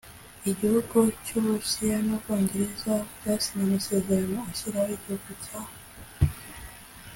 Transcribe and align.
Igihugu 0.51 0.97
cy’u 1.25 1.39
Burusiya 1.43 1.97
n’u 2.05 2.17
Bwongereza 2.21 2.93
byasinye 3.17 3.63
amasezerano 3.67 4.39
ashyiraho 4.51 4.91
igihugu 4.97 5.29
cya 5.45 5.57
Afghanistan 5.65 6.35